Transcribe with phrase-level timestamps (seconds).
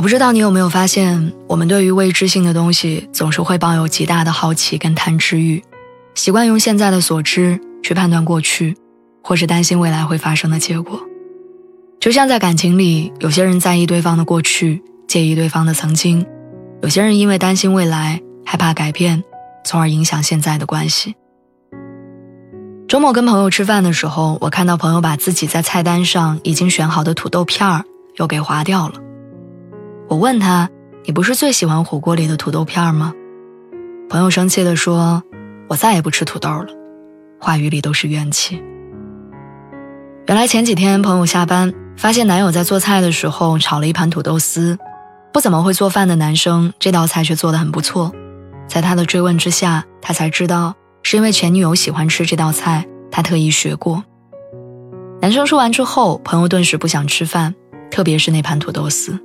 [0.00, 5.62] 我不知道你有没有发现，我们对于未知性的东西总是会抱有极大的好奇跟贪吃欲，
[6.14, 8.74] 习惯用现在的所知去判断过去，
[9.22, 10.98] 或是担心未来会发生的结果。
[12.00, 16.24] 就像在感情里，有些人在意对方的过去，介意对方的曾经；
[16.80, 19.22] 有些人因为担心未来，害怕改变，
[19.66, 21.14] 从而影响现在的关系。
[22.88, 27.84] 周末跟朋友吃饭的时候，我看到朋友把自己在菜单上已经选好的土豆片儿
[28.16, 28.94] 又给划掉了。
[30.10, 30.68] 我问他
[31.06, 33.14] ：“你不是最喜欢火锅里的土豆片吗？”
[34.10, 35.22] 朋友生气地说
[35.70, 36.66] ：“我再也不吃土豆了。”
[37.38, 38.60] 话语里都是怨气。
[40.26, 44.76] 原来前几天朋友下班，发现男友在做菜的时候炒了一盘土豆丝。
[45.32, 48.12] 不怎么会做饭的男生，这道菜却做得很不错。
[48.66, 54.02] 在他的追问之下，他才知道是因为前女友喜欢吃这道菜，他特意学过。
[55.22, 57.54] 男生说完之后，朋友顿时不想吃饭，
[57.92, 59.16] 特别是那盘土豆丝。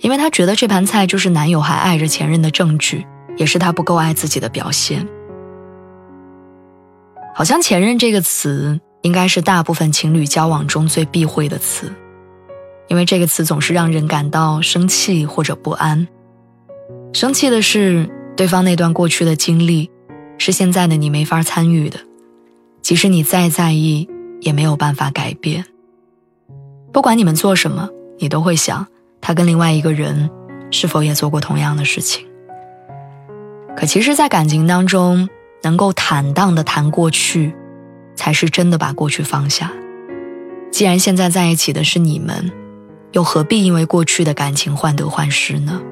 [0.00, 5.06] 因为他觉得这盘菜就是男友还爱着前任的证据，也是他不够爱自己的表现。
[7.34, 11.92] 好像“前任”这个词，应该是大部分情侣交往中最避讳的词，
[12.88, 16.06] 因为这个词总是让人感到生气或者不安。
[17.12, 19.90] 生气的是，对方那段过去的经历，
[20.38, 21.98] 是现在的你没法参与的，
[22.80, 24.08] 即使你再在意，
[24.40, 25.64] 也没有办法改变。
[26.92, 28.86] 不管你们做什么，你都会想。
[29.26, 30.30] 他跟另外一个人
[30.70, 32.24] 是否也做过同样的事情？
[33.76, 35.28] 可其实，在感情当中，
[35.64, 37.52] 能够坦荡的谈过去，
[38.14, 39.72] 才是真的把过去放下。
[40.70, 42.52] 既然现在在一起的是你们，
[43.10, 45.82] 又何必因为过去的感情患得患失呢？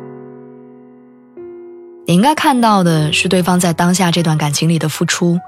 [2.07, 5.41] 你应该看到的是对方在当下这段感情里的付出，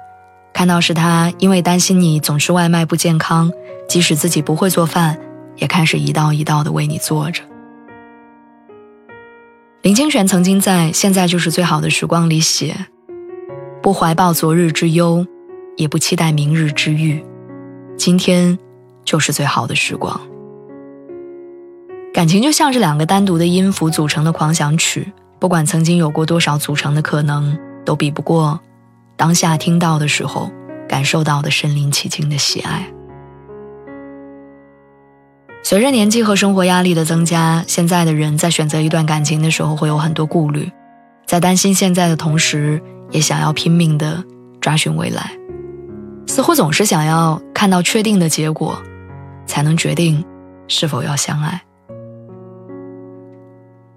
[0.52, 3.52] 看到是他因为担心你总吃外卖不健康，
[3.88, 5.16] 即使自己不会做饭，
[5.58, 7.44] 也开始一道一道的为你做着。
[9.86, 12.76] 林清玄曾经在《现在就是最好的时光》里写
[13.80, 15.24] ：“不怀抱昨日之忧，
[15.76, 17.24] 也不期待明日之遇，
[17.96, 18.58] 今天
[19.04, 20.20] 就是最好的时光。”
[22.12, 28.58] 感情就像是两个单独的音符组成的狂想曲，不管曾经有过多少组成的可能，都比不过
[29.16, 30.50] 当下听到的时候
[30.88, 32.92] 感受到的身临其境的喜爱。
[35.68, 40.70] 随着年纪和生活压力的增加，现在的人在选择一段感情的时候会有很多顾虑，
[41.26, 44.22] 在担心现在的同时，也想要拼命的
[44.60, 45.32] 抓寻未来，
[46.28, 48.80] 似乎总是想要看到确定的结果，
[49.44, 50.24] 才能决定
[50.68, 51.60] 是否要相爱。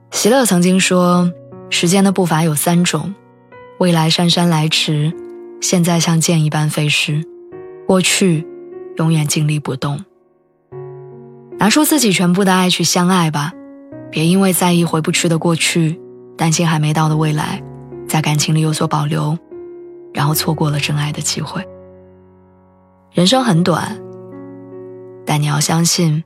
[0.09, 1.31] 席勒曾经说
[1.69, 3.13] ：“时间的步伐有三种，
[3.78, 5.13] 未来姗姗来迟，
[5.62, 7.24] 现在像箭一般飞逝，
[7.85, 8.44] 过去
[8.97, 10.03] 永远静立不动。”
[11.59, 13.52] 拿出自己全部的爱去相爱吧，
[14.09, 16.00] 别因为在意回不去的过去，
[16.38, 17.62] 担心还没到的未来，
[18.08, 19.38] 在感情里有所保留，
[20.14, 21.62] 然后错过了真爱的机会。
[23.12, 24.00] 人生很短，
[25.25, 26.24] 但你要相信，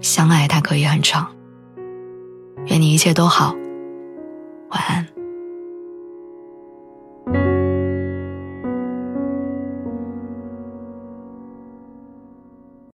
[0.00, 1.30] 相爱它可以很长。
[2.68, 3.54] 愿你一切都好，
[4.70, 5.06] 晚安。